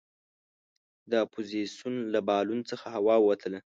د 1.09 1.11
اپوزیسون 1.25 1.93
له 2.13 2.19
بالون 2.27 2.59
څخه 2.69 2.85
هوا 2.95 3.15
ووتله. 3.19 3.59